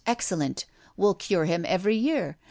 [0.07, 0.65] excellent!
[0.97, 2.35] We'll cure him every year.